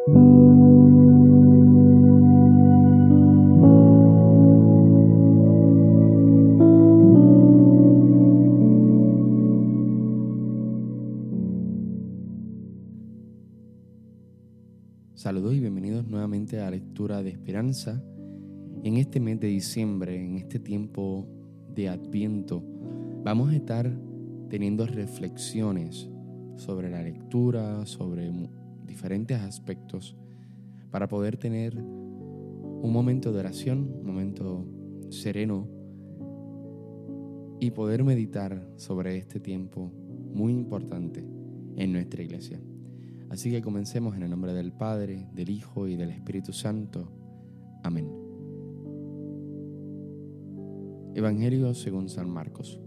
Saludos 0.00 0.24
y 15.52 15.60
bienvenidos 15.60 16.08
nuevamente 16.08 16.60
a 16.62 16.70
lectura 16.70 17.22
de 17.22 17.28
esperanza. 17.28 18.02
En 18.82 18.96
este 18.96 19.20
mes 19.20 19.38
de 19.38 19.48
diciembre, 19.48 20.16
en 20.16 20.36
este 20.36 20.58
tiempo 20.58 21.28
de 21.74 21.90
Adviento, 21.90 22.64
vamos 23.22 23.50
a 23.50 23.56
estar 23.56 23.94
teniendo 24.48 24.86
reflexiones 24.86 26.08
sobre 26.56 26.88
la 26.88 27.02
lectura, 27.02 27.84
sobre 27.84 28.30
diferentes 28.90 29.40
aspectos, 29.40 30.16
para 30.90 31.06
poder 31.06 31.36
tener 31.36 31.76
un 31.78 32.92
momento 32.92 33.32
de 33.32 33.38
oración, 33.38 33.88
un 34.00 34.06
momento 34.06 34.66
sereno 35.10 35.68
y 37.60 37.70
poder 37.70 38.02
meditar 38.02 38.66
sobre 38.76 39.16
este 39.16 39.38
tiempo 39.38 39.92
muy 40.34 40.52
importante 40.52 41.24
en 41.76 41.92
nuestra 41.92 42.22
iglesia. 42.22 42.60
Así 43.28 43.50
que 43.50 43.62
comencemos 43.62 44.16
en 44.16 44.24
el 44.24 44.30
nombre 44.30 44.52
del 44.52 44.72
Padre, 44.72 45.28
del 45.32 45.50
Hijo 45.50 45.86
y 45.86 45.94
del 45.94 46.10
Espíritu 46.10 46.52
Santo. 46.52 47.12
Amén. 47.84 48.10
Evangelio 51.14 51.74
según 51.74 52.08
San 52.08 52.28
Marcos. 52.28 52.80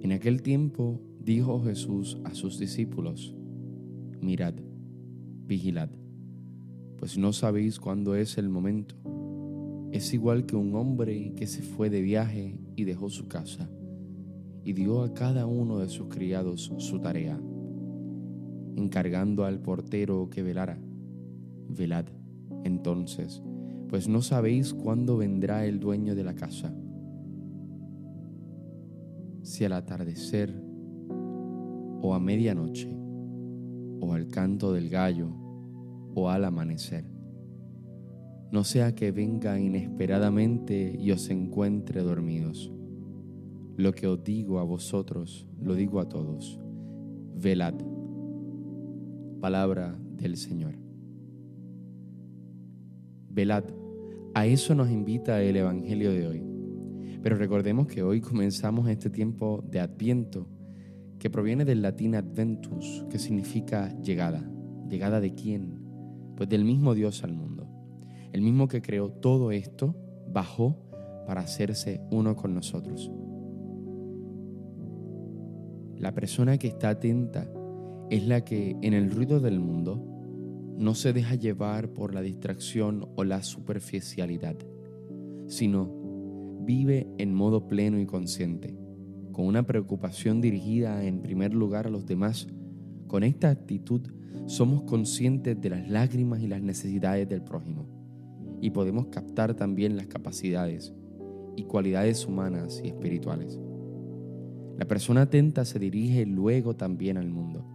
En 0.00 0.10
aquel 0.10 0.42
tiempo 0.42 1.00
dijo 1.20 1.62
Jesús 1.62 2.18
a 2.24 2.34
sus 2.34 2.58
discípulos, 2.58 3.36
mirad, 4.20 4.54
vigilad, 5.46 5.90
pues 6.98 7.18
no 7.18 7.32
sabéis 7.32 7.80
cuándo 7.80 8.14
es 8.14 8.38
el 8.38 8.48
momento. 8.48 8.96
Es 9.92 10.12
igual 10.12 10.46
que 10.46 10.56
un 10.56 10.74
hombre 10.74 11.34
que 11.36 11.46
se 11.46 11.62
fue 11.62 11.90
de 11.90 12.02
viaje 12.02 12.58
y 12.76 12.84
dejó 12.84 13.10
su 13.10 13.28
casa 13.28 13.70
y 14.64 14.72
dio 14.72 15.02
a 15.02 15.14
cada 15.14 15.46
uno 15.46 15.78
de 15.78 15.88
sus 15.88 16.08
criados 16.08 16.72
su 16.78 17.00
tarea 17.00 17.38
encargando 18.76 19.44
al 19.44 19.60
portero 19.60 20.28
que 20.30 20.42
velara. 20.42 20.78
Velad, 21.68 22.06
entonces, 22.64 23.42
pues 23.88 24.08
no 24.08 24.22
sabéis 24.22 24.74
cuándo 24.74 25.16
vendrá 25.16 25.66
el 25.66 25.80
dueño 25.80 26.14
de 26.14 26.24
la 26.24 26.34
casa. 26.34 26.74
Si 29.42 29.64
al 29.64 29.72
atardecer, 29.72 30.54
o 32.00 32.14
a 32.14 32.20
medianoche, 32.20 32.94
o 34.04 34.14
al 34.14 34.28
canto 34.28 34.72
del 34.72 34.88
gallo, 34.88 35.28
o 36.14 36.28
al 36.30 36.44
amanecer. 36.44 37.04
No 38.52 38.64
sea 38.64 38.94
que 38.94 39.10
venga 39.10 39.58
inesperadamente 39.58 40.96
y 40.98 41.10
os 41.10 41.28
encuentre 41.30 42.02
dormidos. 42.02 42.72
Lo 43.76 43.92
que 43.92 44.06
os 44.06 44.22
digo 44.22 44.60
a 44.60 44.64
vosotros, 44.64 45.48
lo 45.60 45.74
digo 45.74 46.00
a 46.00 46.08
todos. 46.08 46.60
Velad 47.34 47.74
palabra 49.44 49.94
del 50.16 50.38
Señor. 50.38 50.74
Velad, 53.28 53.64
a 54.32 54.46
eso 54.46 54.74
nos 54.74 54.90
invita 54.90 55.42
el 55.42 55.56
Evangelio 55.56 56.12
de 56.12 56.26
hoy. 56.26 56.42
Pero 57.22 57.36
recordemos 57.36 57.86
que 57.86 58.02
hoy 58.02 58.22
comenzamos 58.22 58.88
este 58.88 59.10
tiempo 59.10 59.62
de 59.70 59.80
Adviento, 59.80 60.48
que 61.24 61.30
proviene 61.30 61.64
del 61.64 61.80
latín 61.80 62.16
adventus, 62.16 63.06
que 63.08 63.18
significa 63.18 63.98
llegada. 64.02 64.46
¿Llegada 64.90 65.20
de 65.20 65.32
quién? 65.32 65.80
Pues 66.36 66.50
del 66.50 66.66
mismo 66.66 66.92
Dios 66.92 67.24
al 67.24 67.32
mundo. 67.32 67.66
El 68.34 68.42
mismo 68.42 68.68
que 68.68 68.82
creó 68.82 69.08
todo 69.10 69.50
esto, 69.50 69.96
bajó 70.30 70.86
para 71.26 71.40
hacerse 71.40 72.02
uno 72.10 72.36
con 72.36 72.54
nosotros. 72.54 73.10
La 75.96 76.12
persona 76.12 76.58
que 76.58 76.68
está 76.68 76.90
atenta 76.90 77.50
es 78.10 78.28
la 78.28 78.44
que 78.44 78.76
en 78.82 78.92
el 78.92 79.10
ruido 79.10 79.40
del 79.40 79.60
mundo 79.60 80.06
no 80.76 80.94
se 80.94 81.14
deja 81.14 81.36
llevar 81.36 81.88
por 81.94 82.12
la 82.12 82.20
distracción 82.20 83.08
o 83.16 83.24
la 83.24 83.42
superficialidad, 83.42 84.56
sino 85.46 85.90
vive 86.66 87.08
en 87.16 87.32
modo 87.32 87.66
pleno 87.66 87.98
y 87.98 88.04
consciente, 88.04 88.76
con 89.34 89.44
una 89.44 89.64
preocupación 89.64 90.40
dirigida 90.40 91.04
en 91.04 91.20
primer 91.20 91.52
lugar 91.52 91.86
a 91.86 91.90
los 91.90 92.06
demás. 92.06 92.46
Con 93.06 93.22
esta 93.22 93.50
actitud 93.50 94.00
somos 94.46 94.84
conscientes 94.84 95.60
de 95.60 95.68
las 95.68 95.86
lágrimas 95.86 96.40
y 96.40 96.48
las 96.48 96.62
necesidades 96.62 97.28
del 97.28 97.42
prójimo 97.42 97.86
y 98.62 98.70
podemos 98.70 99.08
captar 99.08 99.52
también 99.52 99.98
las 99.98 100.06
capacidades 100.06 100.94
y 101.54 101.64
cualidades 101.64 102.26
humanas 102.26 102.80
y 102.82 102.88
espirituales. 102.88 103.60
La 104.78 104.86
persona 104.86 105.22
atenta 105.22 105.66
se 105.66 105.78
dirige 105.78 106.24
luego 106.24 106.74
también 106.74 107.18
al 107.18 107.28
mundo 107.28 107.74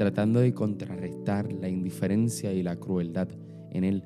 tratando 0.00 0.40
de 0.40 0.54
contrarrestar 0.54 1.52
la 1.52 1.68
indiferencia 1.68 2.54
y 2.54 2.62
la 2.62 2.76
crueldad 2.76 3.28
en 3.70 3.84
él 3.84 4.04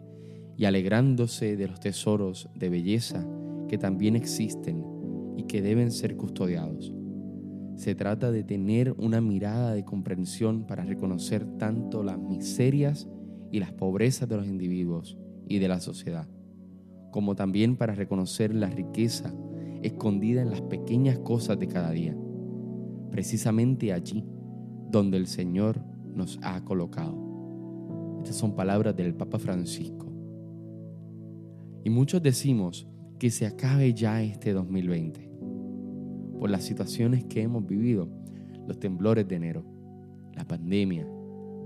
y 0.57 0.65
alegrándose 0.65 1.57
de 1.57 1.69
los 1.69 1.79
tesoros 1.79 2.49
de 2.57 2.69
belleza 2.69 3.25
que 3.69 3.79
también 3.79 4.17
existen 4.17 4.85
que 5.49 5.63
deben 5.63 5.91
ser 5.91 6.17
custodiados. 6.17 6.93
Se 7.77 7.95
trata 7.95 8.31
de 8.31 8.45
tener 8.45 8.93
una 8.93 9.21
mirada 9.21 9.75
de 9.75 9.85
comprensión 9.85 10.67
para 10.67 10.85
reconocer 10.85 11.45
tanto 11.59 12.03
las 12.03 12.19
miserias 12.19 13.09
y 13.51 13.59
las 13.59 13.73
pobrezas 13.73 14.29
de 14.29 14.37
los 14.37 14.47
individuos 14.47 15.19
y 15.49 15.59
de 15.59 15.69
la 15.69 15.81
sociedad, 15.81 16.29
como 17.11 17.35
también 17.35 17.77
para 17.77 17.95
reconocer 17.95 18.55
la 18.55 18.69
riqueza 18.69 19.35
escondida 19.83 20.43
en 20.43 20.51
las 20.51 20.63
pequeñas 20.63 21.19
cosas 21.19 21.59
de 21.59 21.67
cada 21.67 21.91
día. 21.91 22.17
Precisamente 23.11 23.93
allí 23.93 24.25
donde 24.91 25.17
el 25.17 25.27
Señor 25.27 25.85
nos 26.15 26.39
ha 26.43 26.65
colocado. 26.65 28.21
Estas 28.23 28.37
son 28.37 28.55
palabras 28.55 28.97
del 28.97 29.15
Papa 29.15 29.39
Francisco. 29.39 30.13
Y 31.85 31.91
muchos 31.91 32.23
decimos 32.23 32.89
que 33.19 33.31
se 33.31 33.47
acabe 33.47 33.93
ya 33.93 34.23
este 34.23 34.53
2020 34.53 35.34
por 36.39 36.51
las 36.51 36.65
situaciones 36.65 37.25
que 37.25 37.43
hemos 37.43 37.67
vivido, 37.67 38.09
los 38.67 38.79
temblores 38.79 39.27
de 39.29 39.37
enero, 39.37 39.65
la 40.35 40.45
pandemia, 40.45 41.07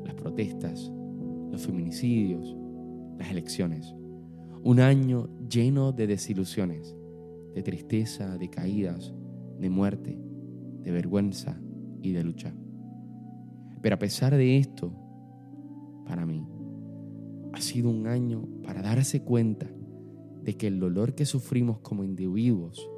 las 0.05 0.15
protestas, 0.15 0.93
los 1.51 1.67
feminicidios, 1.67 2.56
las 3.19 3.31
elecciones. 3.31 3.95
Un 4.62 4.81
año 4.81 5.29
lleno 5.49 5.93
de 5.93 6.06
desilusiones, 6.06 6.97
de 7.55 7.62
tristeza, 7.62 8.37
de 8.39 8.51
caídas, 8.51 9.15
de 9.59 9.71
muerte, 9.71 10.19
de 10.83 10.91
vergüenza 10.91 11.61
y 12.03 12.12
de 12.12 12.25
lucha. 12.25 12.55
Pero 13.81 13.95
a 13.95 13.99
pesar 13.99 14.37
de 14.37 14.59
esto, 14.59 14.93
para 16.06 16.27
mí, 16.27 16.47
ha 17.53 17.61
sido 17.61 17.91
un 17.91 18.06
año 18.06 18.47
para 18.62 18.83
darse 18.83 19.23
cuenta 19.23 19.67
de 20.43 20.56
que 20.56 20.67
el 20.67 20.79
dolor 20.81 21.15
que 21.15 21.27
sufrimos 21.27 21.81
como 21.81 22.05
individuos, 22.05 22.89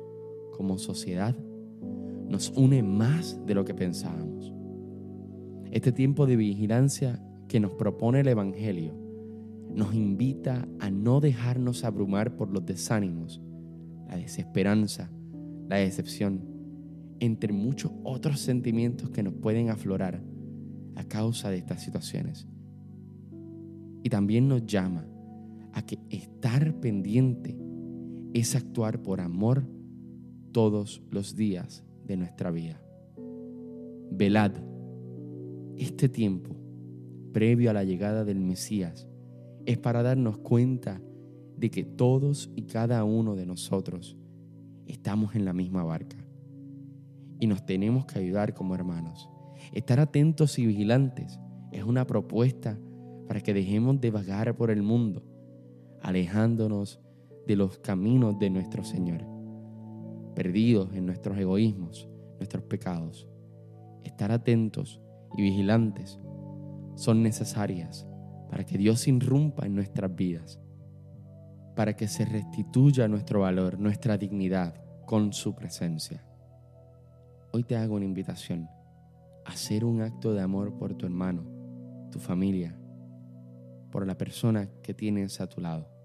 como 0.57 0.79
sociedad, 0.79 1.37
nos 2.31 2.53
une 2.57 2.83
más 2.83 3.45
de 3.45 3.55
lo 3.55 3.65
que 3.65 3.75
pensábamos. 3.75 4.55
Este 5.73 5.91
tiempo 5.91 6.27
de 6.27 6.37
vigilancia 6.37 7.21
que 7.49 7.59
nos 7.59 7.73
propone 7.73 8.21
el 8.21 8.29
Evangelio 8.29 8.95
nos 9.75 9.95
invita 9.95 10.69
a 10.79 10.91
no 10.91 11.21
dejarnos 11.21 11.83
abrumar 11.85 12.37
por 12.37 12.51
los 12.51 12.65
desánimos, 12.65 13.43
la 14.09 14.17
desesperanza, 14.17 15.11
la 15.69 15.77
decepción, 15.77 16.43
entre 17.19 17.53
muchos 17.53 17.91
otros 18.05 18.39
sentimientos 18.41 19.11
que 19.11 19.25
nos 19.25 19.35
pueden 19.35 19.69
aflorar 19.69 20.23
a 20.95 21.05
causa 21.05 21.51
de 21.51 21.59
estas 21.59 21.83
situaciones. 21.83 22.47
Y 24.05 24.09
también 24.09 24.47
nos 24.47 24.65
llama 24.67 25.05
a 25.73 25.83
que 25.83 25.99
estar 26.11 26.75
pendiente 26.81 27.59
es 28.35 28.55
actuar 28.55 29.03
por 29.03 29.21
amor 29.21 29.65
todos 30.53 31.03
los 31.11 31.35
días 31.35 31.85
de 32.11 32.17
nuestra 32.17 32.51
vida. 32.51 32.83
Velad 34.11 34.51
este 35.77 36.09
tiempo 36.09 36.57
previo 37.33 37.71
a 37.71 37.73
la 37.73 37.85
llegada 37.85 38.25
del 38.25 38.41
Mesías. 38.41 39.09
Es 39.65 39.79
para 39.79 40.03
darnos 40.03 40.39
cuenta 40.39 41.01
de 41.57 41.71
que 41.71 41.85
todos 41.85 42.51
y 42.57 42.63
cada 42.63 43.05
uno 43.05 43.37
de 43.37 43.47
nosotros 43.47 44.17
estamos 44.87 45.37
en 45.37 45.45
la 45.45 45.53
misma 45.53 45.85
barca. 45.85 46.17
Y 47.39 47.47
nos 47.47 47.65
tenemos 47.65 48.07
que 48.07 48.19
ayudar 48.19 48.55
como 48.55 48.75
hermanos. 48.75 49.31
Estar 49.73 50.01
atentos 50.01 50.59
y 50.59 50.67
vigilantes 50.67 51.39
es 51.71 51.85
una 51.85 52.09
propuesta 52.09 52.77
para 53.29 53.41
que 53.41 53.55
dejemos 53.55 54.01
de 54.01 54.11
vagar 54.11 54.57
por 54.57 54.73
el 54.73 54.83
mundo, 54.83 55.23
alejándonos 56.03 56.99
de 57.47 57.55
los 57.55 57.79
caminos 57.79 58.37
de 58.41 58.51
nuestro 58.51 58.83
Señor, 58.83 59.25
perdidos 60.41 60.89
en 60.95 61.05
nuestros 61.05 61.37
egoísmos, 61.37 62.09
nuestros 62.39 62.65
pecados. 62.65 63.29
Estar 64.05 64.33
atentos 64.33 64.99
y 65.37 65.43
vigilantes 65.43 66.19
son 66.95 67.23
necesarias 67.23 68.09
para 68.49 68.65
que 68.65 68.79
Dios 68.79 69.07
irrumpa 69.07 69.67
en 69.67 69.75
nuestras 69.75 70.17
vidas, 70.17 70.59
para 71.77 71.95
que 71.95 72.09
se 72.09 72.25
restituya 72.25 73.07
nuestro 73.07 73.41
valor, 73.41 73.79
nuestra 73.79 74.17
dignidad 74.17 74.83
con 75.05 75.35
su 75.35 75.55
presencia. 75.55 76.25
Hoy 77.53 77.65
te 77.65 77.77
hago 77.77 77.97
una 77.97 78.07
invitación 78.07 78.67
hacer 79.45 79.85
un 79.85 80.01
acto 80.01 80.33
de 80.33 80.41
amor 80.41 80.75
por 80.79 80.95
tu 80.95 81.05
hermano, 81.05 81.45
tu 82.11 82.19
familia, 82.19 82.75
por 83.91 84.07
la 84.07 84.17
persona 84.17 84.71
que 84.83 84.95
tienes 84.95 85.39
a 85.43 85.51
tu 85.51 85.61
lado 85.61 86.00